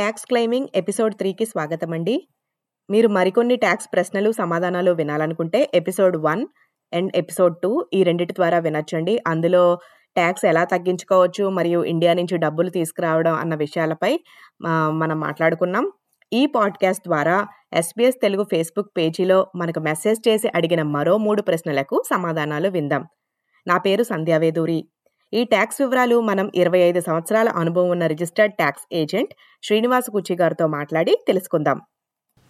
[0.00, 2.28] Tax claiming episode త్రీకి స్వాగతం అండి.
[2.90, 6.46] మీరు మరికొన్ని ట్యాక్స్ ప్రశ్నలు సమాధానాలు వినాలనుకుంటే episode one
[6.92, 9.18] and episode two ఈ రెండిటి ద్వారా వినొచ్చండి.
[9.26, 9.78] అందులో
[10.14, 14.20] ట్యాక్స్ ఎలా తగ్గించుకోవచ్చు మరియు ఇండియా నుంచి డబ్బులు తీసుకురావడం అన్న విషయాలపై
[14.92, 15.92] మనం మాట్లాడుకున్నాం.
[16.32, 22.68] ఈ పాడ్కాస్ట్ ద్వారా ఎస్బీఎస్ తెలుగు ఫేస్బుక్ పేజీలో మనకు మెసేజ్ చేసి అడిగిన మరో మూడు ప్రశ్నలకు సమాధానాలు
[22.68, 23.06] విందాం.
[23.66, 24.88] నా పేరు సంధ్యావేదూరి.
[25.32, 30.66] ఈ ట్యాక్స్ వివరాలు మనం ఇరవై ఐదు సంవత్సరాల అనుభవం ఉన్న registered tax agent Srinivas Kuchi గారితో
[30.66, 31.80] మాట్లాడి తెలుసుకుందాం.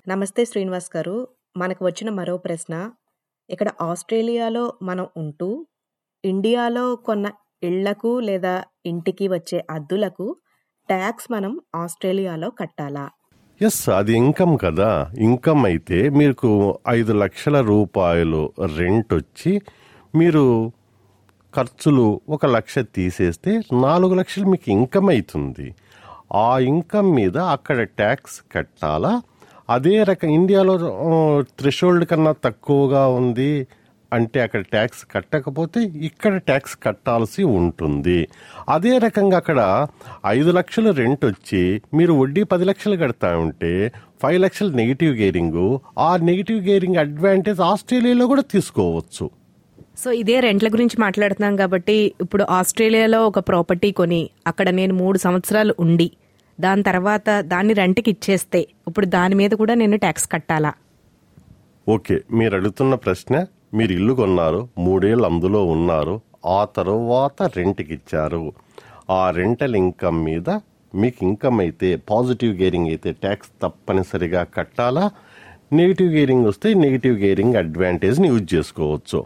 [0.08, 1.28] నమస్తే శ్రీనివాస్ గారు.
[1.56, 2.90] మనకు వచ్చిన మరో ప్రశ్న
[3.50, 5.66] ఇక్కడ ఆస్ట్రేలియాలో మనం ఉంటూ
[6.24, 7.30] ఇండియాలో కొన్న
[7.62, 10.36] ఇళ్ళకు లేదా ఇంటికి వచ్చే అద్దులకు
[10.88, 13.10] ట్యాక్స్ మనం ఆస్ట్రేలియాలో కట్టాలా?
[13.62, 15.12] ఎస్ అది ఇన్కమ్ కదా.
[15.18, 19.60] ఇన్కమ్ అయితే మీకు ఐదు లక్షల రూపాయలు రెంట్ వచ్చి
[20.14, 20.72] మీరు
[21.54, 25.74] ఖర్చులు ఒక లక్ష తీసేస్తే నాలుగు లక్షలు మీకు ఇన్కమ్ అవుతుంది
[26.34, 29.22] ఆ ఇన్కమ్ మీద అక్కడ ట్యాక్స్ కట్టాలా?
[29.70, 30.74] అదే రకం ఇండియాలో
[31.60, 33.66] థ్రెషోల్డ్ కన్నా తక్కువగా ఉంది
[34.12, 38.28] అంటే అక్కడ ట్యాక్స్ కట్టకపోతే ఇక్కడ ట్యాక్స్ కట్టాల్సి ఉంటుంది.
[38.68, 39.88] అదే రకంగా అక్కడ
[40.26, 46.16] ఐదు లక్షలు రెంట్ వచ్చి మీరు వడ్డీ పది లక్షలు కడతా ఉంటే ఫైవ్ లక్షలు నెగిటివ్ గేరింగ్ ఆ
[46.16, 49.30] నెగిటివ్ గేరింగ్ అడ్వాంటేజ్ ఆస్ట్రేలియాలో కూడా తీసుకోవచ్చు.
[49.96, 55.72] సో ఇదే రెంట్ల గురించి మాట్లాడుతున్నాం కాబట్టి ఇప్పుడు ఆస్ట్రేలియాలో ఒక ప్రాపర్టీ కొని అక్కడ నేను మూడు సంవత్సరాలు
[55.84, 56.08] ఉండి
[56.58, 60.72] దాని తర్వాత దాన్ని రెంట్కి ఇచ్చేస్తే ఇప్పుడు దాని మీద కూడా నేను ట్యాక్స్ కట్టాలా?
[61.86, 63.34] ఓకే మీరు అడుగుతున్న ప్రశ్న
[63.78, 66.14] మీరు ఇల్లు కొన్నారు మూడేళ్ళు అందులో ఉన్నారు
[66.58, 68.42] ఆ తర్వాత రెంట్కి ఇచ్చారు.
[69.18, 70.48] ఆ రెంటల్ ఇన్కమ్ మీద
[70.94, 75.04] మీకు ఇన్కమ్ అయితే పాజిటివ్ గేరింగ్ అయితే ట్యాక్స్ తప్పనిసరిగా కట్టాలా?
[75.78, 79.20] నెగిటివ్ గేరింగ్ వస్తే నెగిటివ్ గేరింగ్ అడ్వాంటేజ్ని యూజ్ చేసుకోవచ్చు.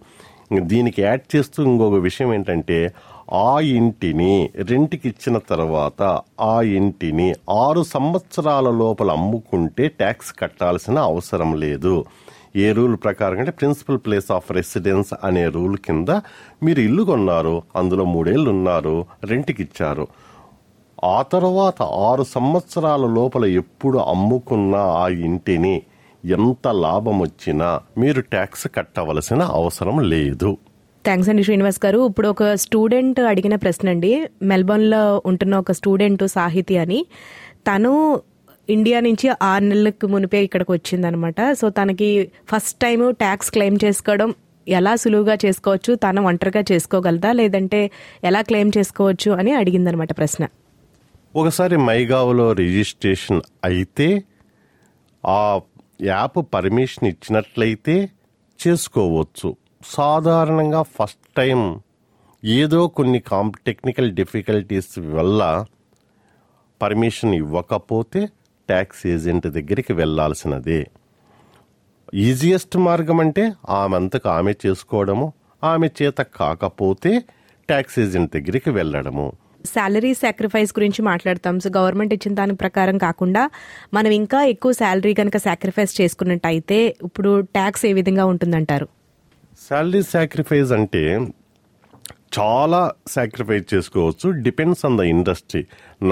[0.53, 2.95] దీనికి యాడ్ చేస్తూ ఇంకొక విషయం ఏంటంటే
[3.33, 6.03] ఆ ఇంటిని రెంట్కి ఇచ్చిన తర్వాత
[6.41, 12.05] ఆ ఇంటిని ఆరు సంవత్సరాల లోపల అమ్ముకుంటే ట్యాక్స్ కట్టాల్సిన అవసరం లేదు.
[12.57, 16.09] ఏ రూల్ ప్రకారం అంటే ప్రిన్సిపల్ ప్లేస్ ఆఫ్ రెసిడెన్స్ అనే రూల్ కింద
[16.63, 20.09] మీరు ఇల్లు కొన్నారు అందులో మూడేళ్ళు ఉన్నారు రెంట్కి ఇచ్చారు
[21.05, 25.83] ఆ తర్వాత ఆరు సంవత్సరాల లోపల ఎప్పుడు అమ్ముకున్న ఆ ఇంటిని
[26.25, 30.59] ఎంత లాభం వచ్చినా మీరు ట్యాక్స్ కట్టవలసిన అవసరం లేదు.
[31.05, 32.09] థ్యాంక్స్ అండి శ్రీనివాస్ గారు.
[32.09, 37.07] ఇప్పుడు ఒక స్టూడెంట్ అడిగిన ప్రశ్న అండి మెల్బోర్న్లో ఉంటున్న ఒక స్టూడెంట్ సాహితి అని.
[37.67, 38.21] తను
[38.71, 41.53] ఇండియా నుంచి ఆరు నెలలకు మునిపే ఇక్కడికి వచ్చిందనమాట.
[41.53, 44.35] సో తనకి ఫస్ట్ టైం ట్యాక్స్ క్లెయిమ్ చేసుకోవడం
[44.69, 45.95] ఎలా సులువుగా చేసుకోవచ్చు?
[45.95, 47.33] తను ఒంటరిగా చేసుకోగలదా?
[47.33, 47.91] లేదంటే
[48.25, 50.49] ఎలా క్లెయిమ్ చేసుకోవచ్చు అని అడిగిందనమాట ప్రశ్న.
[51.37, 54.25] ఒకసారి మైగావ్లో రిజిస్ట్రేషన్ అయితే
[55.27, 55.61] ఆ
[56.03, 58.11] యాప్ పర్మిషన్ ఇచ్చినట్లయితే
[58.67, 59.57] చేసుకోవచ్చు.
[59.85, 61.81] సాధారణంగా ఫస్ట్ టైం
[62.45, 65.65] ఏదో కొన్ని కాం టెక్నికల్ డిఫికల్టీస్ వల్ల
[66.83, 68.27] పర్మిషన్ ఇవ్వకపోతే
[68.69, 70.91] ట్యాక్స్ ఏజెంట్ దగ్గరికి వెళ్ళాల్సినదే
[72.15, 75.33] ఈజియెస్ట్ మార్గం అంటే ఆమెంతకు ఆమె చేసుకోవడము
[75.65, 77.25] ఆమె చేత కాకపోతే
[77.69, 79.33] ట్యాక్స్ ఏజెంట్ దగ్గరికి వెళ్ళడము.
[79.73, 81.55] శాలరీ సాక్రిఫైస్ గురించి మాట్లాడతాం.
[81.65, 83.45] సో గవర్నమెంట్ ఇచ్చిన దాని ప్రకారం కాకుండా
[83.97, 88.89] మనం ఇంకా ఎక్కువ శాలరీ కనుక సాక్రిఫైస్ చేసుకున్నట్టయితే ఇప్పుడు ట్యాక్స్ ఏ విధంగా ఉంటుందంటారు?
[89.69, 91.03] శాలరీ సాక్రిఫైస్ అంటే
[92.37, 92.79] చాలా
[93.15, 94.29] సాక్రిఫైస్ చేసుకోవచ్చు.
[94.45, 95.61] Depends on the industry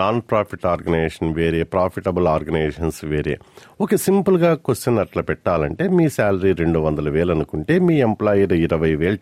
[0.01, 3.35] non profit organization వేరే ప్రాఫిటబుల్ ఆర్గనైజేషన్స్ వేరే.
[3.83, 9.19] ఓకే సింపుల్గా క్వశ్చన్ అట్లా పెట్టాలంటే మీ శాలరీ రెండు వందల వేలు అనుకుంటే మీ ఎంప్లాయర్ ఇరవై వేలు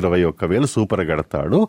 [0.00, 1.60] ఇరవై ఒక్క వేలు సూపర్ కడతాడు.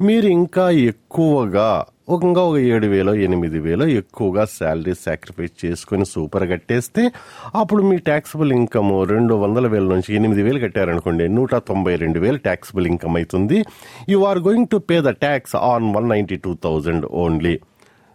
[0.00, 6.50] మీరు ఇంకా ఎక్కువగా ఒక ఇంకా ఒక ఏడు వేలో ఎనిమిది వేలో ఎక్కువగా శాలరీ సాక్రిఫైస్ చేసుకుని సూపర్
[6.50, 7.12] కట్టేస్తే
[7.54, 11.28] అప్పుడు మీ ట్యాక్సిబుల్ ఇన్కమ్ రెండు వందల వేల నుంచి ఎనిమిది వేలు కట్టారనుకోండి.
[11.28, 13.64] నూట తొంభై రెండు వేలు ట్యాక్సిబుల్ ఇన్కమ్ అవుతుంది
[14.08, 17.60] you are going to pay the tax on one ninety two thousand only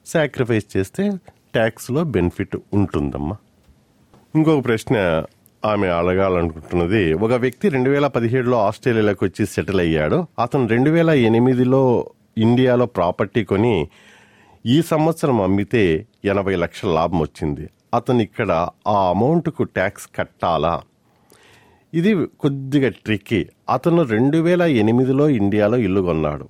[0.06, 1.12] sacrifice చేస్తే
[1.54, 3.36] ట్యాక్స్లో బెనిఫిట్ ఉంటుందమ్మా.
[4.36, 5.24] ఇంకొక ప్రశ్న
[5.66, 10.28] ఆమె అడగాలనుకుంటున్నది ఒక వ్యక్తి రెండు వేల పదిహేడులో ఆస్ట్రేలియాలోకి వచ్చి సెటిల్ అయ్యాడు.
[10.40, 13.88] అతను రెండు వేల ఎనిమిదిలో ఇండియాలో ప్రాపర్టీ కొని
[14.66, 17.70] ఈ సంవత్సరం అమ్మితే ఎనభై లక్షల లాభం వచ్చింది.
[17.94, 20.82] అతను ఇక్కడ ఆ అమౌంట్కు ట్యాక్స్ కట్టాలా?
[21.94, 23.48] ఇది కొద్దిగా ట్రిక్కీ.
[23.70, 26.48] అతను రెండు వేల ఎనిమిదిలో ఇండియాలో ఇల్లు కొన్నాడు.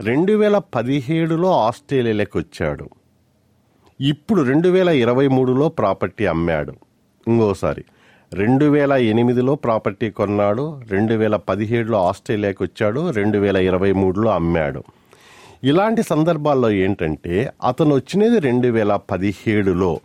[0.00, 2.88] రెండు వేల పదిహేడులో ఆస్ట్రేలియాలోకి వచ్చాడు.
[4.00, 6.74] ఇప్పుడు రెండు వేల ఇరవై మూడులో ప్రాపర్టీ అమ్మాడు.
[7.28, 7.84] ఇంకోసారి.
[8.32, 14.82] రెండు వేల ఎనిమిదిలో ప్రాపర్టీ కొన్నాడు రెండు వేల పదిహేడులో ఆస్ట్రేలియాకి వచ్చాడు రెండు వేల ఇరవై మూడులో అమ్మాడు.
[15.64, 20.00] ఇలాంటి సందర్భాల్లో ఏంటంటే అతను వచ్చినది రెండు వేల పదిహేడులో.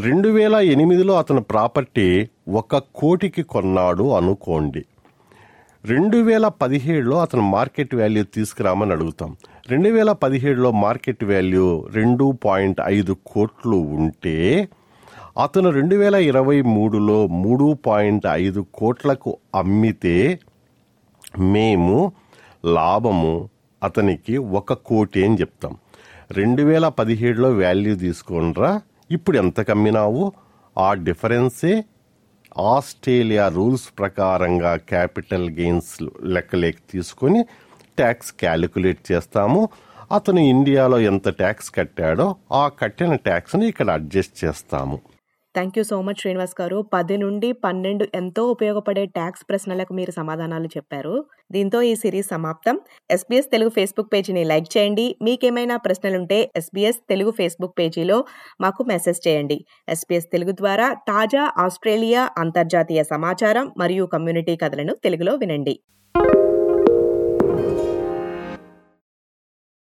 [0.00, 4.84] రెండు వేల ఎనిమిదిలో అతను ప్రాపర్టీ ఒక కోటికి కొన్నాడు అనుకోండి.
[5.84, 9.36] రెండు వేల పదిహేడులో అతను మార్కెట్ వాల్యూ తీసుకురామని అడుగుతాం.
[9.68, 14.68] రెండు వేల పదిహేడులో మార్కెట్ వాల్యూ రెండు పాయింట్ ఐదు కోట్లు ఉంటే
[15.38, 20.40] అతను రెండు వేల ఇరవై మూడులో మూడు పాయింట్ ఐదు కోట్లకు అమ్మితే
[21.38, 22.12] మేము
[22.64, 23.48] లాభము
[23.82, 25.76] అతనికి ఒక కోటి అని చెప్తాం.
[26.32, 28.80] రెండు వేల పదిహేడులో వాల్యూ తీసుకోండ్రా.
[29.10, 30.32] ఇప్పుడు ఎంత కమ్మినావు
[30.78, 31.84] ఆ డిఫరెన్సే
[32.58, 35.92] ఆస్ట్రేలియా రూల్స్ ప్రకారంగా క్యాపిటల్ గెయిన్స్
[36.22, 37.42] లెక్కలేకి తీసుకొని
[37.98, 39.68] ట్యాక్స్ క్యాలిక్యులేట్ చేస్తాము.
[40.12, 44.98] అతను ఇండియాలో ఎంత ట్యాక్స్ కట్టాడో ఆ కట్టిన ట్యాక్స్ని ఇక్కడ అడ్జస్ట్ చేస్తాము.
[45.58, 46.78] Thank you so much Srinivas గారు.
[46.94, 51.14] పది నుండి పన్నెండు ఎంతో ఉపయోగపడే ట్యాక్స్ ప్రశ్నలకు మీరు సమాధానాలు చెప్పారు.
[51.52, 52.76] దీంతో ఈ సిరీస్ సమాప్తం.
[53.10, 55.16] ఎస్బీఎస్ తెలుగు ఫేస్బుక్ పేజీని లైక్ చేయండి.
[55.22, 58.24] మీకేమైనా ప్రశ్నలుంటే ఎస్బీఎస్ తెలుగు ఫేస్బుక్ పేజీలో
[58.60, 59.58] మాకు మెసేజ్ చేయండి.
[59.88, 65.76] ఎస్బీఎస్ తెలుగు ద్వారా తాజా ఆస్ట్రేలియా అంతర్జాతీయ సమాచారం మరియు కమ్యూనిటీ కథలను తెలుగులో వినండి.